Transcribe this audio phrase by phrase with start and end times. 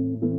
[0.00, 0.29] Don't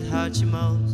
[0.00, 0.89] that hurt you most.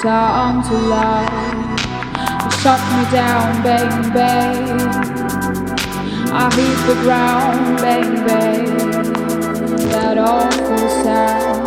[0.00, 1.80] time to love.
[2.60, 4.20] Shut me down, baby.
[6.32, 8.56] I hit the ground, baby.
[9.90, 11.66] That awful sound.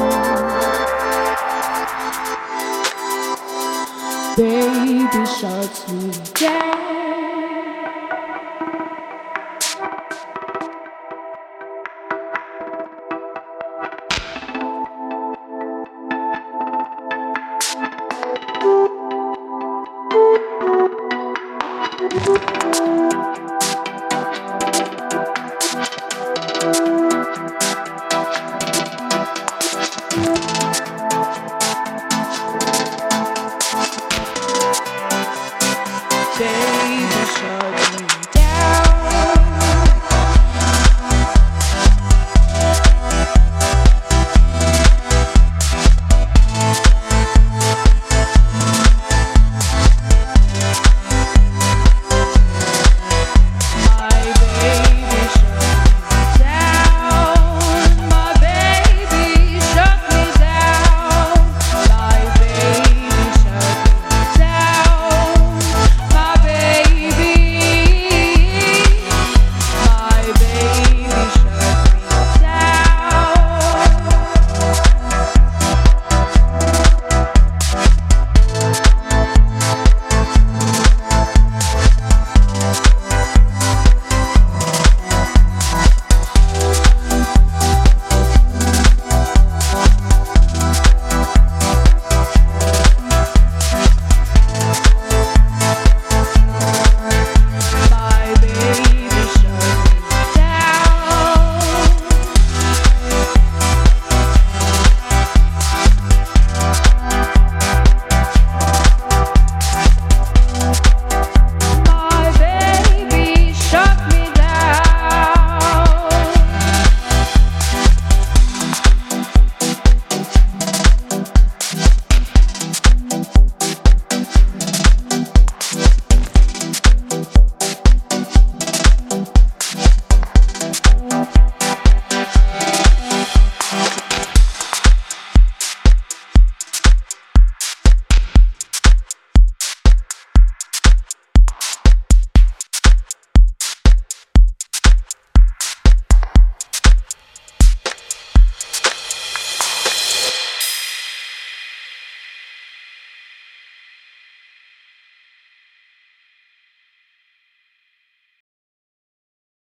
[4.37, 6.88] Baby shuts me down.